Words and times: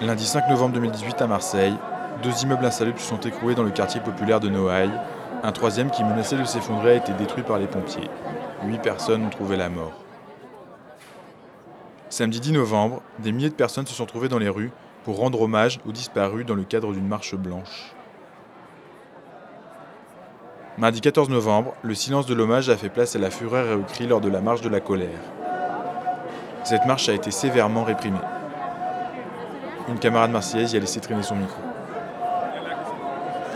Lundi 0.00 0.26
5 0.26 0.48
novembre 0.50 0.74
2018 0.74 1.22
à 1.22 1.26
Marseille, 1.26 1.74
deux 2.22 2.42
immeubles 2.42 2.66
insalubres 2.66 3.00
se 3.00 3.08
sont 3.08 3.20
écroués 3.20 3.54
dans 3.54 3.62
le 3.62 3.70
quartier 3.70 4.00
populaire 4.00 4.38
de 4.38 4.48
Noailles. 4.48 4.92
Un 5.42 5.52
troisième 5.52 5.90
qui 5.90 6.04
menaçait 6.04 6.36
de 6.36 6.44
s'effondrer 6.44 6.92
a 6.92 6.94
été 6.94 7.12
détruit 7.12 7.42
par 7.42 7.58
les 7.58 7.66
pompiers. 7.66 8.10
Huit 8.64 8.82
personnes 8.82 9.24
ont 9.24 9.30
trouvé 9.30 9.56
la 9.56 9.68
mort. 9.68 10.03
Samedi 12.14 12.38
10 12.38 12.52
novembre, 12.52 13.02
des 13.18 13.32
milliers 13.32 13.48
de 13.50 13.54
personnes 13.54 13.88
se 13.88 13.92
sont 13.92 14.06
trouvées 14.06 14.28
dans 14.28 14.38
les 14.38 14.48
rues 14.48 14.70
pour 15.02 15.16
rendre 15.16 15.40
hommage 15.42 15.80
aux 15.84 15.90
disparus 15.90 16.46
dans 16.46 16.54
le 16.54 16.62
cadre 16.62 16.92
d'une 16.92 17.08
marche 17.08 17.34
blanche. 17.34 17.92
Mardi 20.78 21.00
14 21.00 21.28
novembre, 21.28 21.74
le 21.82 21.96
silence 21.96 22.26
de 22.26 22.34
l'hommage 22.34 22.70
a 22.70 22.76
fait 22.76 22.88
place 22.88 23.16
à 23.16 23.18
la 23.18 23.30
fureur 23.30 23.66
et 23.66 23.74
au 23.74 23.82
cri 23.82 24.06
lors 24.06 24.20
de 24.20 24.28
la 24.28 24.40
marche 24.40 24.60
de 24.60 24.68
la 24.68 24.78
colère. 24.78 25.18
Cette 26.62 26.86
marche 26.86 27.08
a 27.08 27.14
été 27.14 27.32
sévèrement 27.32 27.82
réprimée. 27.82 28.18
Une 29.88 29.98
camarade 29.98 30.30
marseillaise 30.30 30.72
y 30.72 30.76
a 30.76 30.80
laissé 30.80 31.00
traîner 31.00 31.24
son 31.24 31.34
micro. 31.34 31.60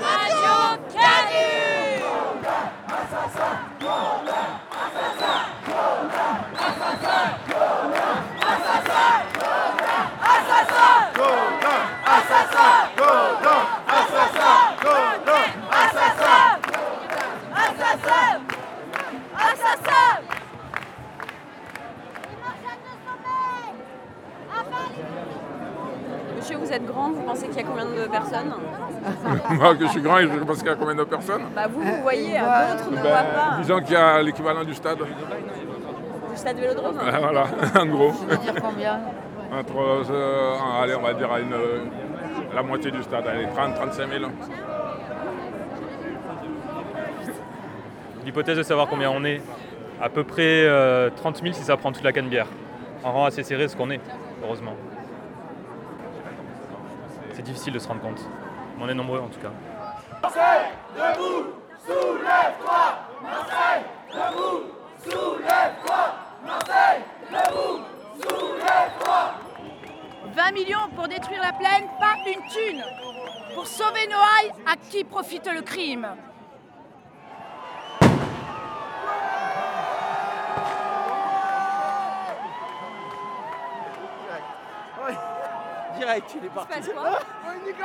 Radio 0.02 0.80
Canu'" 0.92 1.44
Monsieur, 26.38 26.47
vous 26.58 26.72
êtes 26.72 26.86
grand, 26.86 27.10
vous 27.10 27.22
pensez 27.22 27.46
qu'il 27.48 27.56
y 27.56 27.60
a 27.60 27.64
combien 27.64 27.84
de 27.86 28.08
personnes 28.08 28.52
Moi 29.50 29.74
que 29.76 29.86
je 29.86 29.90
suis 29.90 30.00
grand 30.00 30.18
et 30.18 30.24
je 30.24 30.38
pense 30.44 30.58
qu'il 30.58 30.66
y 30.66 30.70
a 30.70 30.74
combien 30.74 30.94
de 30.94 31.04
personnes 31.04 31.42
Bah 31.54 31.66
vous, 31.68 31.80
vous 31.80 32.02
voyez, 32.02 32.38
d'autres 32.38 32.90
ne 32.90 32.96
Ben, 32.96 33.02
voient 33.02 33.10
pas. 33.12 33.56
Disons 33.60 33.80
qu'il 33.80 33.92
y 33.92 33.96
a 33.96 34.22
l'équivalent 34.22 34.64
du 34.64 34.74
stade. 34.74 34.98
Du 34.98 36.36
stade 36.36 36.56
Vélodrome 36.58 36.98
Ah, 37.00 37.18
Voilà, 37.20 37.44
en 37.80 37.86
gros. 37.86 38.12
Ça 38.12 38.24
veut 38.26 38.36
dire 38.38 38.62
combien 38.62 39.00
Entre, 39.52 40.10
euh, 40.10 40.54
allez, 40.82 40.94
on 40.94 41.02
va 41.02 41.14
dire 41.14 41.32
à 41.32 41.40
une, 41.40 41.52
euh, 41.52 41.84
la 42.54 42.62
moitié 42.62 42.90
du 42.90 43.02
stade, 43.02 43.26
allez, 43.26 43.46
30, 43.54 43.74
35 43.74 44.08
000. 44.10 44.30
L'hypothèse 48.24 48.58
de 48.58 48.62
savoir 48.62 48.88
combien 48.88 49.10
on 49.10 49.24
est, 49.24 49.40
à 50.02 50.08
peu 50.08 50.24
près 50.24 50.64
euh, 50.66 51.08
30 51.16 51.38
000 51.42 51.54
si 51.54 51.62
ça 51.62 51.76
prend 51.76 51.92
toute 51.92 52.04
la 52.04 52.12
canne 52.12 52.28
bière. 52.28 52.46
Un 53.04 53.10
rang 53.10 53.24
assez 53.24 53.42
serré 53.42 53.68
ce 53.68 53.76
qu'on 53.76 53.90
est, 53.90 54.00
heureusement. 54.44 54.74
C'est 57.38 57.44
difficile 57.44 57.72
de 57.72 57.78
se 57.78 57.86
rendre 57.86 58.00
compte. 58.00 58.18
Mais 58.76 58.82
on 58.84 58.88
est 58.88 58.94
nombreux 58.94 59.20
en 59.20 59.28
tout 59.28 59.38
cas. 59.38 59.52
20 70.34 70.52
millions 70.52 70.88
pour 70.96 71.06
détruire 71.06 71.40
la 71.40 71.52
plaine, 71.52 71.84
pas 72.00 72.16
une 72.26 72.42
thune. 72.48 72.82
Pour 73.54 73.68
sauver 73.68 74.08
Noailles, 74.08 74.52
à 74.66 74.74
qui 74.74 75.04
profite 75.04 75.48
le 75.48 75.62
crime? 75.62 76.08
Direct, 85.98 86.36
il 86.40 86.46
est 86.46 86.48
parti. 86.48 86.90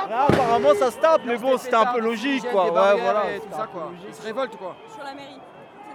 Là, 0.08 0.26
apparemment, 0.28 0.74
ça 0.78 0.90
se 0.90 0.98
tape, 0.98 1.22
mais 1.24 1.36
bon, 1.36 1.56
c'était 1.58 1.74
un 1.74 1.86
peu 1.86 2.00
logique, 2.00 2.48
quoi. 2.50 2.64
Ouais, 2.66 3.00
voilà. 3.00 3.22
tout 3.38 3.56
ça, 3.56 3.66
quoi. 3.72 3.90
Ils 4.08 4.14
se 4.14 4.22
révoltent, 4.22 4.56
quoi. 4.56 4.76
Sur 4.94 5.04
la 5.04 5.14
mairie, 5.14 5.40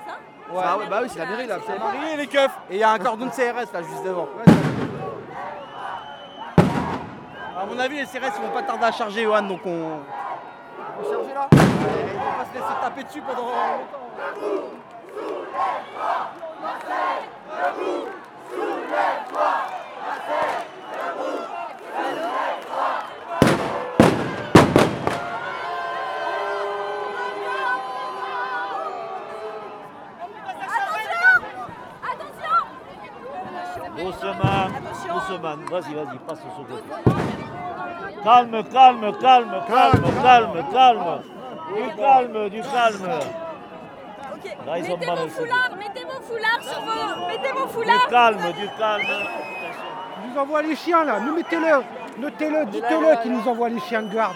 c'est 0.06 0.12
ça 0.12 0.18
Ouais, 0.53 0.63
Ah 0.66 0.78
ouais, 0.78 0.88
bah 0.90 1.00
oui, 1.03 1.09
c'est 1.09 1.19
la 1.19 1.25
mairie, 1.25 1.47
là. 1.47 1.58
C'est 1.66 1.78
la 1.78 1.79
mairie 1.79 2.13
et 2.13 2.18
les 2.18 2.28
keufs. 2.28 2.58
Et 2.69 2.75
il 2.75 2.79
y 2.79 2.84
a 2.84 2.91
un 2.91 3.00
cordon 3.00 3.25
de 3.28 3.31
CRS, 3.31 3.72
là, 3.74 3.81
juste 3.84 4.03
devant. 4.03 4.28
À 7.58 7.66
mon 7.66 7.79
avis, 7.79 7.97
les 7.97 8.06
CRS, 8.06 8.31
ils 8.38 8.46
vont 8.47 8.53
pas 8.53 8.63
tarder 8.63 8.85
à 8.85 8.91
charger, 8.91 9.24
Johan, 9.24 9.44
donc 9.44 9.62
on... 9.66 10.00
Faut 11.02 11.12
charger, 11.12 11.34
là 11.34 11.47
Ils 11.52 11.58
vont 11.58 12.38
pas 12.38 12.46
se 12.46 12.53
laisser 12.53 12.75
taper 12.81 13.03
dessus 13.03 13.22
pendant 13.22 13.47
longtemps. 13.47 14.09
Doucement, 18.56 19.69
Vas-y, 35.42 35.94
vas-y, 35.94 36.18
passe 36.28 36.40
sur 36.40 36.52
ce 36.58 36.72
côté. 36.72 36.84
Calme, 38.24 38.64
calme, 38.72 39.14
calme, 39.22 39.64
calme, 39.68 40.04
calme, 40.22 40.64
calme. 40.74 41.22
Du 41.76 41.96
calme, 41.96 42.50
du 42.50 42.62
calme. 42.62 43.20
Là, 44.66 44.78
ils 44.78 44.84
mettez 44.84 45.08
au 45.12 45.28
foulards, 45.28 45.76
mettez 45.78 46.04
vos 46.04 46.22
foulards 46.22 46.62
sur 46.62 46.82
vos... 46.82 47.28
Mettez 47.28 47.52
vos 47.54 47.68
Du 47.68 47.74
foulards 47.74 48.08
calme, 48.10 48.52
du 48.54 48.68
calme. 48.78 49.04
Ils 50.24 50.34
nous 50.34 50.40
envoient 50.40 50.62
les 50.62 50.76
chiens, 50.76 51.04
là. 51.06 51.20
Nous, 51.20 51.36
mettez-le. 51.36 51.84
Notez-le, 52.20 52.66
dites-le 52.66 53.22
qu'ils 53.22 53.32
nous 53.32 53.48
envoient 53.48 53.70
les 53.70 53.80
chiens 53.80 54.02
de 54.02 54.14
garde. 54.14 54.36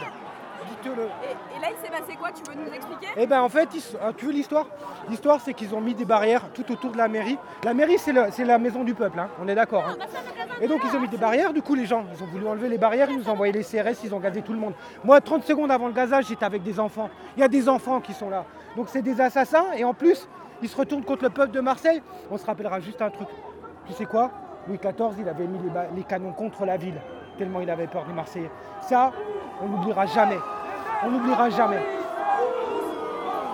Et, 0.92 1.58
et 1.58 1.62
là, 1.62 1.68
il 1.70 1.78
s'est 1.86 1.92
passé 1.92 2.18
quoi? 2.20 2.30
Tu 2.32 2.44
veux 2.50 2.58
nous 2.62 2.72
expliquer? 2.74 3.08
Eh 3.16 3.26
ben 3.26 3.42
en 3.42 3.50
fait, 3.50 3.70
ils 3.74 3.84
ah, 4.02 4.12
tu 4.16 4.26
veux 4.26 4.32
l'histoire? 4.32 4.66
L'histoire 5.10 5.40
c'est 5.42 5.54
qu'ils 5.54 5.74
ont 5.74 5.82
mis 5.82 5.94
des 5.94 6.06
barrières 6.06 6.50
tout 6.54 6.70
autour 6.72 6.92
de 6.92 6.98
la 6.98 7.08
mairie. 7.08 7.38
La 7.64 7.74
mairie 7.74 7.98
c'est 7.98 8.14
la 8.46 8.58
maison 8.58 8.84
du 8.84 8.94
peuple, 8.94 9.20
hein, 9.20 9.30
on 9.42 9.48
est 9.48 9.56
d'accord. 9.56 9.86
hein. 9.88 9.96
Et 10.62 10.68
donc 10.68 10.82
ils 10.84 10.96
ont 10.96 11.00
mis 11.00 11.08
des 11.08 11.18
barrières, 11.18 11.54
du 11.54 11.62
coup 11.62 11.76
les 11.76 11.86
gens, 11.86 12.04
ils 12.16 12.24
ont 12.24 12.28
voulu 12.28 12.48
enlever 12.48 12.70
les 12.70 12.78
barrières, 12.78 13.10
ils 13.10 13.18
nous 13.18 13.28
ont 13.30 13.34
envoyé 13.34 13.52
les 13.54 13.64
CRS, 13.64 14.04
ils 14.04 14.14
ont 14.14 14.20
gazé 14.20 14.42
tout 14.42 14.54
le 14.54 14.60
monde. 14.60 14.74
Moi 15.04 15.20
30 15.22 15.44
secondes 15.44 15.72
avant 15.72 15.88
le 15.88 15.94
gazage 15.94 16.26
j'étais 16.28 16.46
avec 16.46 16.64
des 16.64 16.80
enfants. 16.80 17.10
Il 17.38 17.42
y 17.42 17.44
a 17.44 17.48
des 17.48 17.68
enfants 17.70 18.00
qui 18.02 18.14
sont 18.14 18.30
là. 18.30 18.46
Donc 18.76 18.90
c'est 18.90 19.02
des 19.02 19.20
assassins 19.20 19.66
et 19.76 19.84
en 19.84 19.94
plus 19.94 20.28
ils 20.62 20.70
se 20.70 20.78
retournent 20.78 21.04
contre 21.04 21.24
le 21.24 21.30
peuple 21.30 21.52
de 21.52 21.60
Marseille. 21.60 22.02
On 22.32 22.38
se 22.38 22.46
rappellera 22.46 22.80
juste 22.80 23.02
un 23.02 23.10
truc. 23.10 23.28
Tu 23.88 23.94
sais 23.94 24.06
quoi? 24.06 24.32
Louis 24.68 24.78
XIV 24.78 25.20
il 25.20 25.28
avait 25.28 25.46
mis 25.46 25.60
les 25.96 26.04
canons 26.04 26.32
contre 26.32 26.66
la 26.66 26.78
ville, 26.78 26.96
tellement 27.38 27.60
il 27.60 27.70
avait 27.70 27.88
peur 27.88 28.06
des 28.06 28.14
Marseillais. 28.14 28.50
Ça, 28.82 29.12
on 29.62 29.68
n'oubliera 29.68 30.06
jamais. 30.06 30.38
On 31.06 31.12
n'oubliera 31.12 31.50
jamais. 31.50 31.82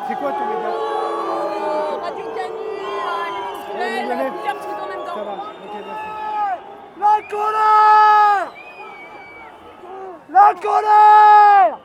C'est 0.08 0.16
quoi 0.16 0.32
ton 0.32 0.46
média 0.46 0.70
Oh, 0.72 2.00
Radio 2.02 2.26
Canu, 2.36 2.54
euh, 2.56 3.78
Ouais, 3.78 4.02
les 4.02 4.08
Lionel. 4.08 4.32
mensuels, 4.32 4.34
plusieurs 4.34 4.60
trucs 4.60 4.80
en 4.82 4.88
même 4.88 5.06
Ça 5.06 5.12
temps. 5.14 5.24
va, 5.26 5.34
ok, 5.34 5.74
merci. 5.74 6.10
La 7.00 7.16
colère 7.30 8.54
La 10.32 10.54
colère 10.62 11.80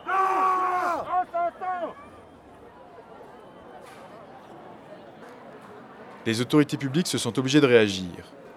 Les 6.26 6.40
autorités 6.40 6.76
publiques 6.78 7.06
se 7.06 7.18
sont 7.18 7.38
obligées 7.38 7.60
de 7.60 7.66
réagir. 7.66 8.08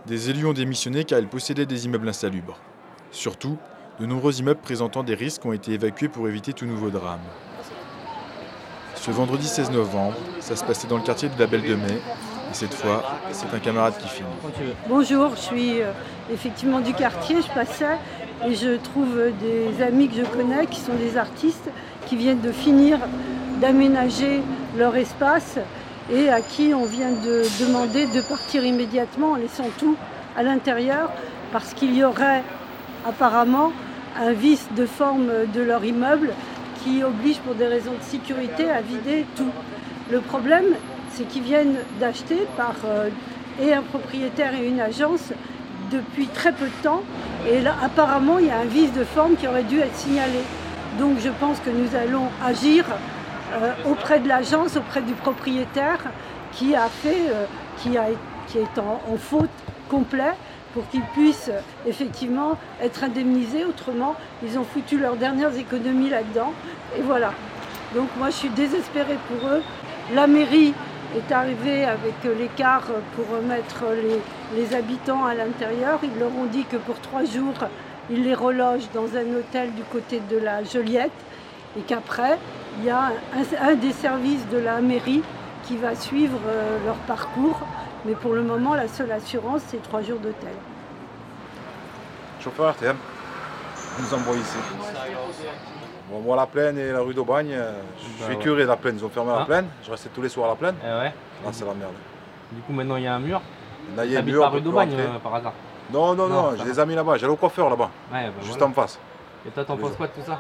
Des 0.06 0.30
élus 0.30 0.46
ont 0.46 0.54
démissionné 0.54 1.04
car 1.04 1.20
ils 1.20 1.28
possédaient 1.28 1.66
des 1.66 1.86
immeubles 1.86 2.08
insalubres. 2.08 2.58
Surtout, 3.12 3.58
de 4.00 4.06
nombreux 4.06 4.40
immeubles 4.40 4.60
présentant 4.60 5.04
des 5.04 5.16
risques 5.16 5.46
ont 5.46 5.54
été 5.54 5.74
évacués 5.74 6.08
pour 6.08 6.28
éviter 6.28 6.54
tout 6.54 6.66
nouveau 6.66 6.90
drame. 6.90 7.20
Ce 8.96 9.10
vendredi 9.10 9.48
16 9.48 9.72
novembre, 9.72 10.18
ça 10.40 10.56
se 10.56 10.64
passait 10.64 10.88
dans 10.88 10.98
le 10.98 11.04
quartier 11.04 11.30
de 11.30 11.40
la 11.40 11.48
Belle 11.48 11.64
de 11.64 11.76
Mai, 11.76 11.94
et 11.94 12.54
cette 12.54 12.74
fois, 12.74 13.04
c'est 13.32 13.52
un 13.54 13.60
camarade 13.60 13.98
qui 13.98 14.08
finit. 14.08 14.30
Bonjour, 14.88 15.32
je 15.36 15.42
suis 15.42 15.82
euh, 15.82 15.92
effectivement 16.32 16.80
du 16.80 16.94
quartier, 16.94 17.38
je 17.42 17.52
passais 17.54 17.98
et 18.46 18.54
je 18.54 18.78
trouve 18.78 19.32
des 19.40 19.82
amis 19.82 20.10
que 20.10 20.18
je 20.18 20.24
connais 20.24 20.68
qui 20.68 20.80
sont 20.80 20.94
des 20.94 21.18
artistes 21.18 21.70
qui 22.06 22.18
viennent 22.18 22.42
de 22.42 22.52
finir 22.52 23.00
d'aménager 23.60 24.42
leur 24.78 24.96
espace 24.96 25.58
et 26.12 26.30
à 26.30 26.42
qui 26.42 26.74
on 26.74 26.86
vient 26.86 27.12
de 27.12 27.44
demander 27.66 28.06
de 28.06 28.22
partir 28.22 28.64
immédiatement 28.64 29.32
en 29.32 29.36
laissant 29.36 29.70
tout 29.80 29.96
à 30.38 30.44
l'intérieur 30.44 31.12
parce 31.52 31.74
qu'il 31.74 31.96
y 31.96 32.04
aurait 32.04 32.44
apparemment 33.06 33.72
un 34.20 34.34
vice 34.34 34.68
de 34.76 34.86
forme 34.86 35.30
de 35.54 35.62
leur 35.62 35.84
immeuble 35.86 36.34
qui 36.84 37.04
oblige 37.04 37.38
pour 37.40 37.56
des 37.56 37.68
raisons 37.68 37.94
de 37.94 38.04
sécurité 38.04 38.70
à 38.70 38.82
vider 38.82 39.26
tout. 39.36 39.52
Le 40.12 40.22
problème, 40.22 40.66
c'est 41.12 41.28
qu'ils 41.28 41.44
viennent 41.44 41.78
d'acheter 42.00 42.48
par 42.56 42.76
euh, 42.86 43.10
et 43.62 43.74
un 43.74 43.82
propriétaire 43.82 44.54
et 44.54 44.68
une 44.68 44.80
agence 44.80 45.34
depuis 45.92 46.28
très 46.28 46.52
peu 46.52 46.66
de 46.66 46.84
temps 46.84 47.02
Et 47.50 47.62
là, 47.62 47.76
apparemment, 47.82 48.40
il 48.40 48.48
y 48.48 48.52
a 48.52 48.60
un 48.60 48.66
vice 48.66 48.94
de 48.94 49.04
forme 49.04 49.36
qui 49.36 49.48
aurait 49.48 49.64
dû 49.64 49.80
être 49.80 49.96
signalé. 49.96 50.40
Donc 51.00 51.18
je 51.20 51.30
pense 51.30 51.60
que 51.60 51.70
nous 51.70 51.96
allons 51.96 52.28
agir 52.44 52.86
euh, 53.54 53.72
auprès 53.90 54.20
de 54.20 54.28
l'agence, 54.28 54.76
auprès 54.76 55.02
du 55.02 55.14
propriétaire 55.14 56.00
qui 56.52 56.76
a 56.76 56.88
fait, 56.88 57.30
euh, 57.30 57.46
qui, 57.78 57.98
a, 57.98 58.06
qui 58.48 58.58
est 58.58 58.80
en, 58.80 59.02
en 59.12 59.18
faute 59.18 59.50
complet 59.90 60.34
pour 60.74 60.88
qu'ils 60.90 61.06
puissent 61.14 61.52
effectivement 61.86 62.58
être 62.82 63.04
indemnisés. 63.04 63.66
Autrement, 63.66 64.16
ils 64.44 64.58
ont 64.58 64.64
foutu 64.64 64.98
leurs 64.98 65.16
dernières 65.16 65.56
économies 65.58 66.10
là-dedans. 66.10 66.54
Et 66.98 67.02
voilà. 67.02 67.34
Donc 67.96 68.10
moi, 68.18 68.30
je 68.30 68.36
suis 68.36 68.50
désespérée 68.50 69.18
pour 69.28 69.50
eux. 69.50 69.62
La 70.14 70.28
mairie 70.28 70.74
est 71.16 71.32
arrivée 71.32 71.86
avec 71.86 72.16
l'écart 72.38 72.88
pour 73.16 73.42
mettre 73.42 73.86
les, 74.56 74.76
habitants 74.76 75.26
à 75.26 75.34
l'intérieur. 75.34 76.00
Ils 76.04 76.20
leur 76.20 76.36
ont 76.38 76.46
dit 76.46 76.66
que 76.66 76.78
pour 76.78 77.00
trois 77.00 77.24
jours, 77.24 77.56
ils 78.10 78.24
les 78.24 78.34
relogent 78.34 78.90
dans 78.94 79.16
un 79.16 79.38
hôtel 79.38 79.74
du 79.74 79.84
côté 79.84 80.22
de 80.30 80.38
la 80.38 80.64
Joliette 80.64 81.12
et 81.78 81.82
qu'après, 81.82 82.38
il 82.80 82.86
y 82.86 82.90
a 82.90 83.12
un, 83.34 83.70
un 83.70 83.76
des 83.76 83.92
services 83.92 84.48
de 84.52 84.58
la 84.58 84.82
mairie 84.82 85.24
qui 85.68 85.76
va 85.76 85.96
suivre 85.96 86.40
euh, 86.48 86.78
leur 86.86 86.96
parcours. 86.96 87.60
Mais 88.06 88.14
pour 88.14 88.34
le 88.34 88.42
moment, 88.44 88.74
la 88.76 88.88
seule 88.88 89.12
assurance, 89.12 89.62
c'est 89.68 89.82
trois 89.82 90.02
jours 90.02 90.20
d'hôtel. 90.20 90.54
Chauffeur 92.40 92.70
RTM, 92.74 92.96
nous 94.00 94.14
envoie 94.14 94.36
ici. 94.36 94.58
Bon, 96.10 96.22
moi, 96.22 96.36
la 96.38 96.46
plaine 96.46 96.78
et 96.78 96.92
la 96.92 97.02
rue 97.02 97.14
d'Aubagne, 97.14 97.52
euh, 97.52 97.74
je 98.00 98.06
Bah 98.20 98.26
suis 98.28 98.36
ouais. 98.38 98.42
curé 98.42 98.64
de 98.64 98.68
la 98.68 98.78
plaine. 98.78 98.96
Ils 98.98 99.04
ont 99.04 99.10
fermé 99.10 99.32
Ah. 99.36 99.40
la 99.40 99.46
plaine. 99.46 99.68
Je 99.84 99.92
restais 99.92 100.10
tous 100.14 100.22
les 100.22 100.30
soirs 100.30 100.48
à 100.48 100.50
la 100.52 100.56
plaine. 100.56 100.76
Eh 100.82 100.88
ouais. 100.88 101.14
Là, 101.44 101.50
c'est 101.52 101.66
la 101.66 101.74
merde. 101.74 101.92
Du 102.52 102.62
coup, 102.62 102.72
maintenant, 102.72 102.96
il 102.96 103.04
y 103.04 103.08
a 103.08 103.16
un 103.16 103.20
mur. 103.20 103.42
Là, 103.96 104.06
il 104.06 104.12
y 104.12 104.16
a 104.16 104.20
un 104.20 104.24
mur, 104.24 104.50
peut 104.50 104.56
rue 104.56 104.62
d'Aubagne 104.62 104.92
euh, 104.98 105.20
par 105.22 105.36
hasard 105.36 105.54
Non, 105.92 106.16
non, 106.16 106.28
non, 106.28 106.52
Non, 106.52 106.56
j'ai 106.58 106.64
des 106.64 106.80
amis 106.80 106.96
là-bas. 106.96 107.18
J'allais 107.18 107.34
au 107.34 107.36
coiffeur 107.38 107.70
là-bas, 107.70 107.90
Ouais, 108.14 108.28
bah 108.28 108.32
juste 108.42 108.58
voilà. 108.58 108.68
en 108.68 108.74
face. 108.74 109.00
Et 109.46 109.50
toi, 109.50 109.66
t'en 109.66 109.76
penses 109.76 109.96
quoi 109.98 110.08
de 110.08 110.12
tout 110.14 110.26
ça 110.26 110.40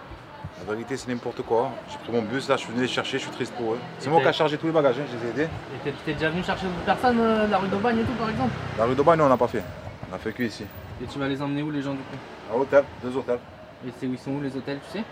La 0.65 0.73
vérité, 0.73 0.97
c'est 0.97 1.07
n'importe 1.09 1.41
quoi. 1.43 1.69
J'ai 1.89 1.97
pris 1.99 2.11
mon 2.11 2.21
bus, 2.23 2.49
là, 2.49 2.55
je 2.57 2.61
suis 2.63 2.71
venu 2.71 2.81
les 2.81 2.87
chercher, 2.87 3.17
je 3.19 3.23
suis 3.23 3.31
triste 3.31 3.53
pour 3.53 3.73
eux. 3.73 3.79
C'est 3.99 4.09
moi 4.09 4.21
qui 4.21 4.27
ai 4.27 4.33
chargé 4.33 4.57
tous 4.57 4.65
les 4.65 4.71
bagages, 4.71 4.95
hein, 4.99 5.03
je 5.11 5.17
les 5.17 5.25
ai 5.27 5.29
aidés. 5.43 5.49
Et 5.75 5.77
t'es- 5.83 5.93
t'es 6.05 6.13
déjà 6.13 6.29
venu 6.29 6.43
chercher 6.43 6.65
d'autres 6.65 6.85
personnes 6.85 7.19
euh, 7.19 7.47
la 7.47 7.57
rue 7.57 7.67
d'Aubagne 7.67 7.99
et 7.99 8.03
tout, 8.03 8.13
par 8.13 8.29
exemple 8.29 8.51
La 8.77 8.85
rue 8.85 8.95
d'Aubagne, 8.95 9.19
non, 9.19 9.25
on 9.25 9.29
n'a 9.29 9.37
pas 9.37 9.47
fait. 9.47 9.63
On 10.11 10.15
a 10.15 10.17
fait 10.17 10.31
que 10.31 10.43
ici. 10.43 10.63
Et 11.01 11.05
tu 11.05 11.19
vas 11.19 11.27
les 11.27 11.41
emmener 11.41 11.61
où, 11.61 11.69
les 11.71 11.81
gens, 11.81 11.91
du 11.91 11.99
coup 11.99 12.17
Un 12.55 12.59
hôtel, 12.59 12.83
deux 13.03 13.15
hôtels. 13.15 13.39
Et 13.87 13.91
c'est 13.99 14.07
où 14.07 14.13
ils 14.13 14.17
sont 14.19 14.31
où, 14.31 14.41
les 14.41 14.55
hôtels, 14.55 14.79
tu 14.91 14.97
sais 14.97 15.03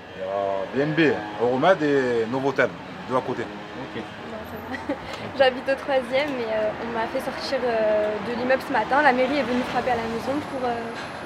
Il 0.74 0.80
y 0.80 0.82
a 0.82 0.86
BNB, 0.86 1.14
Euromed 1.42 1.82
et 1.84 2.26
Novotel, 2.32 2.70
deux 3.08 3.16
à 3.16 3.22
côté. 3.22 3.44
Ok. 3.44 4.02
J'habite 5.38 5.68
au 5.70 5.76
troisième 5.76 6.32
et 6.40 6.50
euh, 6.52 6.72
on 6.84 6.90
m'a 6.98 7.06
fait 7.14 7.20
sortir 7.22 7.60
euh, 7.64 8.14
de 8.28 8.32
l'immeuble 8.40 8.62
ce 8.68 8.74
matin. 8.74 9.02
La 9.04 9.12
mairie 9.14 9.38
est 9.40 9.48
venue 9.48 9.64
frapper 9.72 9.92
à 9.92 10.00
la 10.00 10.08
maison 10.14 10.36
pour, 10.52 10.62
euh, 10.64 10.74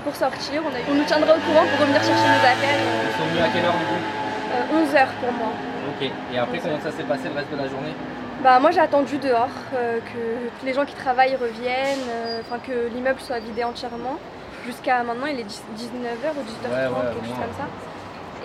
pour 0.04 0.16
sortir. 0.16 0.62
On, 0.66 0.70
a- 0.74 0.84
on 0.90 0.96
nous 0.96 1.04
tiendra 1.06 1.36
au 1.36 1.42
courant 1.46 1.66
pour 1.70 1.80
revenir 1.82 2.02
chercher 2.04 2.28
nos 2.28 2.44
affaires. 2.44 2.80
Ils 2.80 3.16
sont 3.18 3.28
venus 3.30 3.44
à 3.44 3.50
quelle 3.54 3.66
heure, 3.66 3.78
du 3.80 3.86
coup 3.86 4.02
Euh, 4.50 4.82
11 4.82 4.96
heures 4.96 5.14
pour 5.22 5.32
moi. 5.34 5.52
Ok. 5.94 6.02
Et 6.34 6.38
après, 6.38 6.58
comment 6.60 6.80
ça 6.82 6.92
s'est 6.92 7.04
passé 7.04 7.30
le 7.30 7.36
reste 7.38 7.52
de 7.52 7.58
la 7.58 7.68
journée 7.68 7.94
Bah, 8.44 8.60
moi 8.60 8.72
j'ai 8.72 8.80
attendu 8.82 9.18
dehors 9.18 9.50
euh, 9.76 10.00
que 10.00 10.66
les 10.66 10.74
gens 10.74 10.86
qui 10.86 10.96
travaillent 10.96 11.36
reviennent, 11.36 12.08
euh, 12.10 12.42
que 12.66 12.90
l'immeuble 12.94 13.20
soit 13.22 13.40
vidé 13.40 13.64
entièrement. 13.64 14.18
Jusqu'à 14.66 15.04
maintenant 15.04 15.28
il 15.28 15.40
est 15.40 15.44
19h 15.44 16.34
ou 16.36 16.44
18h30, 16.44 16.72
Ouais, 16.72 16.88
ouais, 16.88 17.14
quelque 17.14 17.26
chose 17.30 17.42
comme 17.46 17.58
ça. 17.58 17.68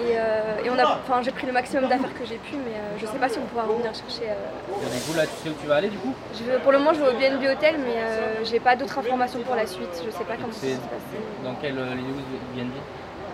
Et, 0.00 0.17
euh, 0.17 0.64
et 0.64 0.70
on 0.70 0.79
a, 0.79 0.85
enfin 1.05 1.23
j'ai 1.23 1.31
pris 1.31 1.46
le 1.46 1.52
maximum 1.52 1.88
d'affaires 1.88 2.12
que 2.19 2.25
j'ai 2.26 2.37
pu, 2.38 2.56
mais 2.56 2.75
euh, 2.75 2.99
je 3.00 3.06
sais 3.06 3.19
pas 3.19 3.29
si 3.29 3.38
on 3.38 3.46
pourra 3.46 3.62
revenir 3.64 3.94
chercher. 3.94 4.31
euh, 4.31 4.82
Et 4.82 4.91
du 4.96 5.00
coup, 5.02 5.14
là, 5.17 5.23
tu 5.25 5.32
sais 5.43 5.49
où 5.50 5.55
tu 5.61 5.67
vas 5.69 5.76
aller, 5.76 5.88
du 5.88 5.99
coup? 5.99 6.12
Je 6.35 6.58
pour 6.58 6.73
le 6.73 6.79
moment, 6.79 6.93
je 6.94 7.00
vais 7.00 7.08
au 7.08 7.12
BNB 7.19 7.44
Hotel, 7.56 7.76
mais 7.79 7.94
euh, 8.02 8.44
j'ai 8.44 8.58
pas 8.58 8.75
d'autres 8.75 8.99
informations 8.99 9.38
pour 9.41 9.55
la 9.55 9.67
suite. 9.67 9.94
Je 10.05 10.11
sais 10.11 10.25
pas 10.25 10.35
comment 10.35 10.52
ça 10.52 10.67
va 10.67 10.73
se 10.75 10.79
passer. 10.79 11.19
dans 11.44 11.55
quelle 11.55 11.79
euh, 11.79 11.94
ligne 11.94 12.11
où 12.11 12.56
BNB 12.56 12.73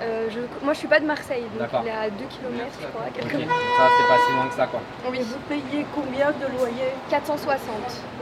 Euh, 0.02 0.28
je- 0.30 0.64
moi, 0.64 0.72
je 0.74 0.78
suis 0.78 0.88
pas 0.88 1.00
de 1.00 1.04
Marseille, 1.06 1.44
donc 1.58 1.68
il 1.82 1.88
est 1.88 1.90
à 1.90 2.08
2 2.08 2.24
km, 2.24 2.64
je 2.80 2.86
crois, 2.88 3.04
quelque 3.14 3.36
Ok. 3.36 3.46
part. 3.46 3.56
Ça, 3.76 3.84
c'est 3.96 4.08
pas 4.08 4.18
si 4.26 4.32
loin 4.32 4.46
que 4.48 4.54
ça, 4.54 4.66
quoi. 4.66 4.80
Oui. 5.10 5.18
Vous 5.20 5.38
payez 5.48 5.84
combien 5.94 6.28
de 6.30 6.46
loyer 6.58 6.88
460. 7.10 7.58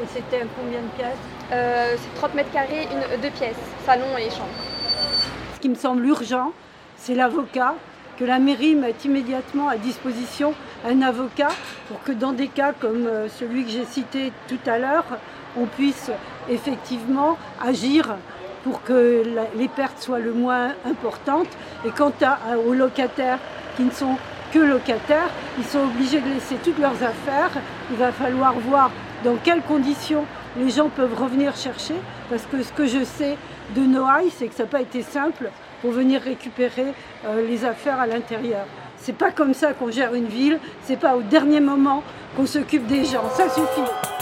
Et 0.03 0.07
c'était 0.13 0.45
combien 0.59 0.81
de 0.81 0.89
pièces? 0.97 1.23
Euh, 1.53 1.95
c'est 1.97 2.15
30 2.21 2.35
mètres 2.35 2.51
carrés, 2.53 2.87
une, 2.91 3.21
deux 3.21 3.31
pièces, 3.31 3.57
salon 3.87 4.07
et 4.19 4.29
chambre. 4.31 4.55
Ce 5.55 5.61
qui 5.61 5.69
me 5.69 5.75
semble 5.77 6.05
urgent, 6.07 6.51
c'est 6.97 7.15
l'avocat, 7.15 7.75
que 8.19 8.25
la 8.25 8.39
mairie 8.39 8.75
mette 8.75 9.05
immédiatement 9.05 9.69
à 9.69 9.77
disposition 9.77 10.55
un 10.87 11.03
avocat 11.03 11.51
pour 11.87 12.03
que 12.03 12.13
dans 12.13 12.33
des 12.33 12.49
cas 12.49 12.73
comme 12.73 13.07
euh, 13.07 13.29
celui 13.29 13.65
que 13.65 13.71
j'ai 13.71 13.85
cité 13.85 14.33
tout 14.49 14.59
à 14.67 14.79
l'heure, 14.79 15.05
on 15.57 15.67
puisse 15.67 16.11
effectivement 16.51 17.39
agir 17.65 18.17
pour 18.65 18.83
que 18.83 19.23
les 19.57 19.69
pertes 19.69 20.01
soient 20.01 20.19
le 20.19 20.33
moins 20.33 20.73
importantes. 20.85 21.49
Et 21.87 21.91
quant 21.91 22.13
aux 22.67 22.75
locataires 22.75 23.39
qui 23.77 23.85
ne 23.85 23.91
sont 23.91 24.17
que 24.53 24.59
locataires, 24.59 25.31
ils 25.59 25.65
sont 25.65 25.81
obligés 25.81 26.21
de 26.21 26.29
laisser 26.29 26.57
toutes 26.57 26.79
leurs 26.79 27.03
affaires. 27.03 27.51
Il 27.91 27.97
va 27.97 28.13
falloir 28.13 28.55
voir 28.55 28.91
dans 29.25 29.37
quelles 29.37 29.63
conditions 29.63 30.25
les 30.57 30.71
gens 30.71 30.89
peuvent 30.89 31.15
revenir 31.19 31.55
chercher, 31.55 31.95
parce 32.31 32.45
que 32.47 32.63
ce 32.63 32.73
que 32.73 32.87
je 32.87 33.05
sais 33.05 33.37
de 33.77 33.83
Noailles, 33.83 34.31
c'est 34.35 34.49
que 34.49 34.55
ça 34.55 34.65
n'a 34.65 34.69
pas 34.69 34.81
été 34.81 35.03
simple 35.03 35.51
pour 35.81 35.93
venir 35.93 36.21
récupérer 36.21 36.93
euh, 37.27 37.47
les 37.47 37.65
affaires 37.65 38.01
à 38.01 38.07
l'intérieur. 38.07 38.67
C'est 38.97 39.17
pas 39.17 39.31
comme 39.31 39.55
ça 39.55 39.73
qu'on 39.73 39.91
gère 39.91 40.15
une 40.15 40.27
ville, 40.27 40.59
c'est 40.83 40.99
pas 40.99 41.17
au 41.17 41.23
dernier 41.23 41.61
moment 41.61 42.03
qu'on 42.37 42.47
s'occupe 42.47 42.87
des 42.87 43.05
gens, 43.05 43.29
ça 43.35 43.49
suffit. 43.49 44.18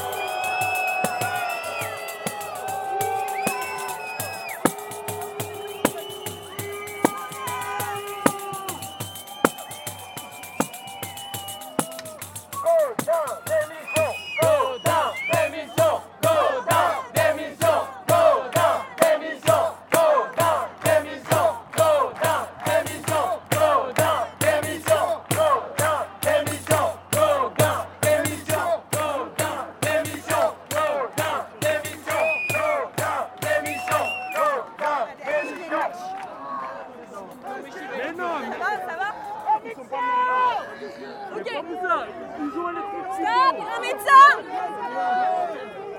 Stop, 43.13 43.57
un 43.77 43.81
médecin 43.81 44.27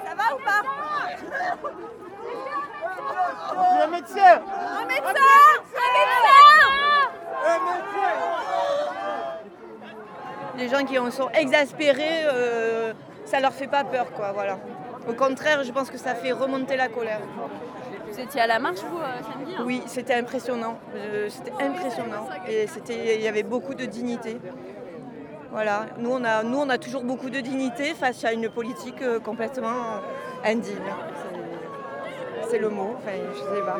Ça 0.05 0.13
va 0.15 0.36
ou 0.36 0.39
pas? 0.39 0.62
Un 3.83 3.88
médecin 3.88 4.33
Un 4.79 4.86
médecin 4.86 5.12
Un 7.45 7.59
médecin 7.65 8.17
Les 10.57 10.69
gens 10.69 10.86
qui 10.86 10.97
en 10.97 11.12
sont 11.12 11.29
exaspérés, 11.29 12.24
euh, 12.25 12.93
ça 13.25 13.39
leur 13.39 13.53
fait 13.53 13.67
pas 13.67 13.83
peur, 13.83 14.12
quoi, 14.13 14.31
voilà. 14.31 14.57
Au 15.07 15.13
contraire, 15.13 15.63
je 15.63 15.71
pense 15.71 15.91
que 15.91 15.97
ça 16.00 16.15
fait 16.15 16.31
remonter 16.31 16.75
la 16.75 16.88
colère. 16.88 17.21
Vous 18.09 18.19
étiez 18.19 18.41
à 18.41 18.47
la 18.47 18.57
marche, 18.57 18.79
vous, 18.79 18.97
euh, 18.97 19.21
samedi 19.21 19.53
hein? 19.55 19.63
Oui, 19.65 19.83
c'était 19.86 20.15
impressionnant. 20.15 20.79
Euh, 20.95 21.29
c'était 21.29 21.51
impressionnant. 21.63 22.27
Et 22.47 22.67
il 23.15 23.21
y 23.21 23.27
avait 23.27 23.43
beaucoup 23.43 23.75
de 23.75 23.86
dignité. 23.86 24.39
Voilà. 25.51 25.86
Nous, 25.98 26.12
on 26.12 26.24
a, 26.24 26.44
nous, 26.44 26.60
on 26.60 26.70
a 26.70 26.77
toujours 26.77 27.04
beaucoup 27.04 27.30
de 27.30 27.39
dignité 27.39 27.94
face 27.94 28.24
à 28.25 28.34
une 28.34 28.50
politique 28.50 29.01
euh, 29.01 29.20
complètement 29.20 30.01
indigne. 30.46 30.77
C'est- 32.50 32.58
le 32.60 32.70
mot. 32.70 32.96
Enfin, 32.98 33.12
je 33.34 33.39
sais 33.39 33.62
pas. 33.62 33.77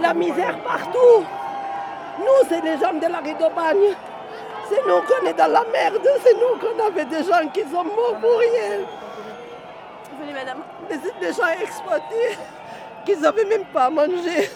La 0.00 0.14
misère 0.14 0.58
partout. 0.62 1.24
Nous, 2.18 2.48
c'est 2.48 2.60
les 2.62 2.78
gens 2.78 2.92
de 2.94 3.06
la 3.10 3.18
rue 3.18 3.34
d'Aubagne. 3.34 3.94
C'est 4.68 4.82
nous 4.86 5.00
qu'on 5.02 5.26
est 5.26 5.34
dans 5.34 5.50
la 5.50 5.64
merde. 5.72 6.00
C'est 6.22 6.34
nous 6.34 6.58
qu'on 6.60 6.86
avait 6.86 7.04
des 7.06 7.22
gens 7.24 7.46
qui 7.52 7.60
sont 7.62 7.84
morts 7.84 8.16
pour 8.20 8.38
rien. 8.38 8.78
Venez, 10.20 10.32
madame. 10.32 10.58
Des, 10.88 10.96
des 11.26 11.32
gens 11.32 11.48
exploités 11.60 12.38
qui 13.04 13.16
n'avaient 13.16 13.44
même 13.44 13.64
pas 13.72 13.84
à 13.84 13.90
manger. 13.90 14.50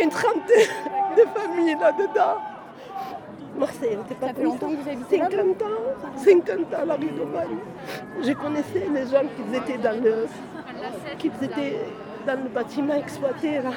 Une 0.00 0.10
trentaine 0.10 0.68
de 1.16 1.22
familles 1.38 1.76
là-dedans. 1.80 2.36
Marseille, 3.58 3.98
c'était 4.08 4.14
pas 4.20 4.28
Ça 4.28 4.34
fait 4.34 4.42
longtemps 4.42 4.68
que 4.70 4.76
vous 4.76 4.88
habitez 4.88 5.18
50 5.18 5.62
ans. 5.62 5.66
50 6.16 6.50
ans, 6.74 6.84
la 6.86 6.94
rue 6.94 7.10
d'Aubagne. 7.10 7.58
Je 8.22 8.32
connaissais 8.32 8.86
les 8.92 9.06
gens 9.06 9.22
qui 9.36 9.56
étaient 9.56 9.78
dans 9.78 10.02
le, 10.02 10.26
qui 11.18 11.26
étaient 11.42 11.80
dans 12.26 12.42
le 12.42 12.48
bâtiment 12.48 12.94
exploité 12.94 13.60
là. 13.60 13.70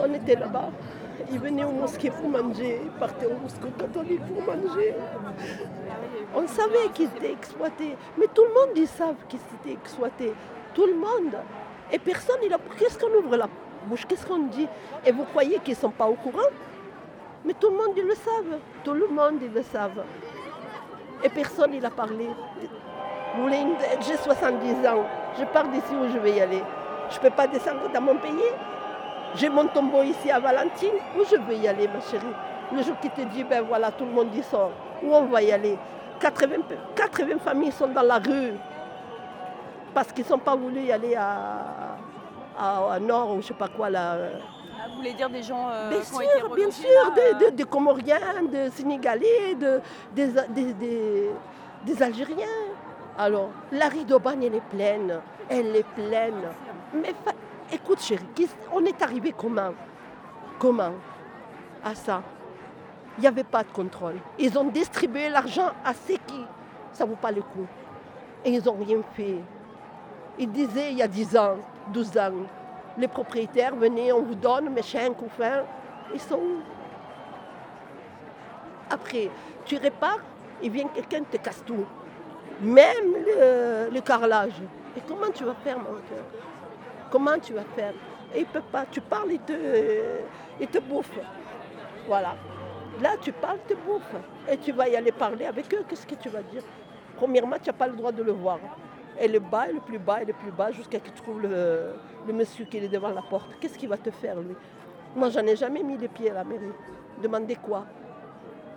On 0.00 0.12
était 0.14 0.34
là-bas. 0.34 0.70
Ils 1.32 1.38
venaient 1.38 1.64
au 1.64 1.70
mosquée 1.70 2.10
pour 2.10 2.28
manger, 2.28 2.80
ils 2.84 2.90
partaient 2.90 3.26
au 3.26 3.38
mosquée 3.38 3.70
catholique 3.78 4.20
pour 4.26 4.42
manger. 4.54 4.94
On 6.34 6.46
savait 6.46 6.88
qu'ils 6.92 7.06
étaient 7.06 7.32
exploités. 7.32 7.96
Mais 8.18 8.26
tout 8.34 8.42
le 8.42 8.52
monde 8.52 8.76
ils 8.76 8.88
savent 8.88 9.14
qu'ils 9.28 9.40
étaient 9.62 9.78
exploités. 9.80 10.34
Tout 10.74 10.86
le 10.86 10.94
monde. 10.94 11.34
Et 11.92 11.98
personne, 11.98 12.36
il 12.44 12.52
a... 12.52 12.58
qu'est-ce 12.78 12.98
qu'on 12.98 13.12
ouvre 13.18 13.36
la 13.36 13.48
bouche 13.86 14.04
Qu'est-ce 14.06 14.26
qu'on 14.26 14.38
dit? 14.38 14.66
Et 15.06 15.12
vous 15.12 15.24
croyez 15.24 15.58
qu'ils 15.60 15.74
ne 15.74 15.78
sont 15.78 15.90
pas 15.90 16.06
au 16.06 16.14
courant? 16.14 16.48
Mais 17.44 17.52
tout 17.54 17.68
le 17.70 17.76
monde, 17.76 17.92
ils 17.96 18.04
le 18.04 18.14
savent. 18.14 18.58
Tout 18.82 18.92
le 18.94 19.06
monde, 19.08 19.38
ils 19.42 19.52
le 19.52 19.62
savent. 19.62 20.02
Et 21.22 21.28
personne, 21.28 21.74
il 21.74 21.84
a 21.84 21.90
parlé. 21.90 22.28
Vous 23.36 23.42
voulez 23.42 23.58
une- 23.58 23.76
J'ai 24.06 24.16
70 24.16 24.86
ans. 24.86 25.04
Je 25.38 25.44
pars 25.44 25.68
d'ici 25.68 25.92
où 25.94 26.08
je 26.12 26.18
vais 26.18 26.32
y 26.32 26.40
aller. 26.40 26.62
Je 27.10 27.16
ne 27.16 27.20
peux 27.22 27.30
pas 27.30 27.46
descendre 27.46 27.88
dans 27.92 28.00
mon 28.00 28.16
pays. 28.16 28.50
J'ai 29.34 29.48
mon 29.48 29.66
tombeau 29.66 30.02
ici 30.02 30.30
à 30.30 30.38
Valentine. 30.40 30.94
Où 31.18 31.24
je 31.30 31.36
vais 31.36 31.56
y 31.56 31.68
aller, 31.68 31.88
ma 31.88 32.00
chérie? 32.00 32.24
Le 32.72 32.82
jour 32.82 32.94
qui 33.00 33.10
te 33.10 33.20
dit, 33.20 33.44
ben 33.44 33.62
voilà, 33.62 33.90
tout 33.92 34.04
le 34.06 34.10
monde 34.12 34.34
y 34.34 34.42
sort. 34.42 34.70
Où 35.02 35.14
on 35.14 35.22
va 35.26 35.42
y 35.42 35.52
aller? 35.52 35.76
80, 36.20 36.62
pe- 36.68 36.74
80 36.96 37.38
familles 37.38 37.72
sont 37.72 37.88
dans 37.88 38.02
la 38.02 38.18
rue. 38.18 38.52
Parce 39.94 40.12
qu'ils 40.12 40.26
n'ont 40.28 40.38
pas 40.38 40.56
voulu 40.56 40.80
y 40.82 40.92
aller 40.92 41.14
à, 41.14 41.96
à- 42.58 42.92
à 42.94 42.98
Nord 43.00 43.30
ou 43.30 43.32
je 43.34 43.36
ne 43.38 43.42
sais 43.42 43.54
pas 43.54 43.68
quoi 43.68 43.88
là. 43.90 44.16
Ah, 44.82 44.88
Vous 44.90 44.96
voulez 44.96 45.12
dire 45.14 45.30
des 45.30 45.42
gens 45.42 45.68
euh, 45.70 45.90
Bien 45.90 46.00
qui 46.00 46.12
ont 46.14 46.18
sûr, 46.18 46.46
été 46.46 46.54
bien 46.56 46.70
sûr, 46.70 46.88
là, 47.04 47.10
des, 47.38 47.44
des- 47.46 47.50
des 47.52 47.64
Comoriens, 47.64 48.18
des 48.50 48.70
Sénégalais, 48.70 49.54
de- 49.54 49.80
des, 50.14 52.02
Algériens. 52.02 52.46
Alors, 53.16 53.50
la 53.70 53.88
rue 53.88 54.04
d'Aubagne, 54.04 54.42
elle 54.44 54.56
est 54.56 54.60
pleine. 54.68 55.20
Elle 55.48 55.76
est 55.76 55.86
pleine. 55.94 56.42
Mais 56.94 57.14
écoute, 57.72 58.00
chérie, 58.00 58.24
on 58.72 58.84
est 58.84 59.00
arrivé 59.02 59.32
comment 59.36 59.72
Comment 60.58 60.92
À 61.84 61.94
ça? 61.94 62.22
Il 63.18 63.20
n'y 63.20 63.26
avait 63.28 63.44
pas 63.44 63.62
de 63.62 63.70
contrôle. 63.70 64.16
Ils 64.38 64.58
ont 64.58 64.64
distribué 64.64 65.28
l'argent 65.28 65.70
à 65.84 65.94
ceux 65.94 66.16
qui, 66.26 66.44
ça 66.92 67.04
ne 67.04 67.10
vaut 67.10 67.16
pas 67.16 67.30
le 67.30 67.42
coup. 67.42 67.66
Et 68.44 68.50
ils 68.50 68.64
n'ont 68.64 68.76
rien 68.84 68.98
fait. 69.14 69.36
Ils 70.38 70.50
disaient 70.50 70.90
il 70.90 70.98
y 70.98 71.02
a 71.02 71.08
10 71.08 71.36
ans, 71.36 71.56
12 71.92 72.18
ans, 72.18 72.32
les 72.98 73.08
propriétaires, 73.08 73.74
venez, 73.74 74.12
on 74.12 74.22
vous 74.22 74.34
donne, 74.34 74.72
machin, 74.72 75.12
couffin. 75.14 75.64
Ils 76.12 76.20
sont 76.20 76.40
Après, 78.90 79.30
tu 79.64 79.76
répares, 79.76 80.20
il 80.62 80.70
vient 80.70 80.88
quelqu'un 80.88 81.22
te 81.24 81.36
casse 81.36 81.62
tout. 81.64 81.84
Même 82.60 83.14
le, 83.90 84.00
carrelage. 84.00 84.60
Et 84.96 85.00
comment 85.06 85.30
tu 85.34 85.44
vas 85.44 85.54
faire, 85.54 85.78
mon 85.78 85.84
cœur? 85.84 86.24
Comment 87.10 87.38
tu 87.38 87.52
vas 87.52 87.64
faire? 87.76 87.94
Et 88.34 88.40
ils 88.40 88.46
peuvent 88.46 88.62
pas. 88.70 88.84
Tu 88.90 89.00
parles, 89.00 89.32
ils 89.32 89.40
te, 89.40 90.66
te 90.66 90.78
bouffent. 90.78 91.18
Voilà. 92.06 92.36
Là, 93.02 93.16
tu 93.20 93.32
parles, 93.32 93.58
ils 93.68 93.74
te 93.74 93.80
bouffent. 93.80 94.22
Et 94.48 94.56
tu 94.58 94.72
vas 94.72 94.88
y 94.88 94.94
aller 94.94 95.12
parler 95.12 95.46
avec 95.46 95.72
eux, 95.74 95.84
qu'est-ce 95.88 96.06
que 96.06 96.14
tu 96.14 96.28
vas 96.28 96.42
dire? 96.42 96.62
Premièrement, 97.16 97.56
tu 97.60 97.70
n'as 97.70 97.76
pas 97.76 97.88
le 97.88 97.94
droit 97.96 98.12
de 98.12 98.22
le 98.22 98.32
voir. 98.32 98.58
Et 99.20 99.28
le 99.28 99.38
bas, 99.38 99.68
et 99.68 99.72
le 99.72 99.80
plus 99.80 99.98
bas, 99.98 100.22
et 100.22 100.24
le 100.24 100.32
plus 100.32 100.50
bas, 100.50 100.72
jusqu'à 100.72 100.98
ce 100.98 101.04
que 101.04 101.08
tu 101.10 101.22
trouves 101.22 101.40
le, 101.42 101.94
le 102.26 102.32
monsieur 102.32 102.64
qui 102.64 102.78
est 102.78 102.88
devant 102.88 103.10
la 103.10 103.22
porte. 103.22 103.48
Qu'est-ce 103.60 103.78
qu'il 103.78 103.88
va 103.88 103.96
te 103.96 104.10
faire, 104.10 104.40
lui? 104.40 104.54
Moi, 105.14 105.30
j'en 105.30 105.46
ai 105.46 105.54
jamais 105.56 105.82
mis 105.82 105.96
les 105.96 106.08
pieds 106.08 106.30
à 106.30 106.34
la 106.34 106.44
mairie. 106.44 106.72
Demander 107.22 107.54
quoi? 107.56 107.84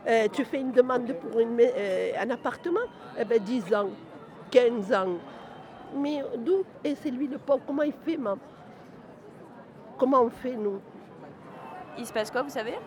Euh, 0.08 0.28
Tu 0.32 0.46
fais 0.46 0.60
une 0.60 0.72
demande 0.72 1.12
pour 1.14 1.40
une 1.40 1.60
euh, 1.60 2.12
un 2.20 2.30
appartement? 2.30 2.80
Eh 3.18 3.26
bien, 3.26 3.40
10 3.40 3.74
ans, 3.74 3.90
15 4.52 4.94
ans. 4.94 5.18
Mais 5.96 6.24
d'où? 6.38 6.64
Et 6.84 6.94
c'est 6.96 7.10
lui 7.10 7.28
le 7.28 7.40
pauvre. 7.40 7.62
Comment 7.66 7.82
il 7.84 7.94
fait, 8.06 8.18
maman? 8.18 8.38
Comment 9.98 10.22
on 10.22 10.30
fait, 10.30 10.56
nous? 10.56 10.80
Il 11.98 12.06
se 12.06 12.14
passe 12.14 12.30
quoi, 12.30 12.44
vous 12.44 12.50
savez? 12.52 12.78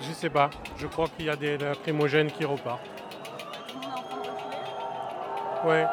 Je 0.00 0.12
sais 0.12 0.30
pas. 0.30 0.48
Je 0.78 0.86
crois 0.86 1.08
qu'il 1.08 1.26
y 1.26 1.30
a 1.30 1.36
des 1.36 1.58
lacrymogènes 1.58 2.30
qui 2.30 2.44
repartent. 2.46 2.88
Ouais. 5.66 5.86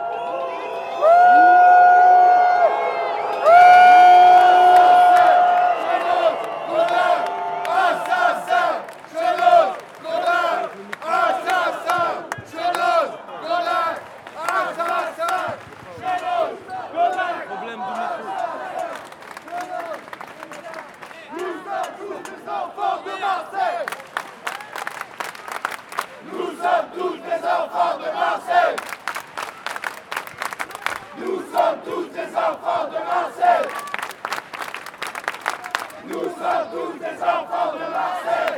Nous 31.15 31.41
sommes 31.51 31.79
tous 31.85 32.07
des 32.09 32.25
enfants 32.25 32.87
de 32.87 32.93
Marseille 33.03 33.67
Nous 36.05 36.23
sommes 36.23 36.67
tous 36.73 36.99
des 36.99 37.23
enfants 37.23 37.73
de 37.73 37.91
Marseille 37.91 38.57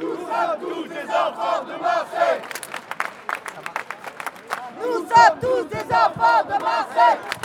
Nous 0.00 0.16
sommes 0.16 0.58
tous 0.60 0.88
des 0.88 1.04
enfants 1.10 1.64
de 1.64 1.82
Marseille 1.82 2.42
Nous 4.80 4.94
sommes 4.94 5.38
tous 5.40 5.64
des 5.64 5.94
enfants 5.94 6.44
de 6.44 6.62
Marseille 6.98 7.37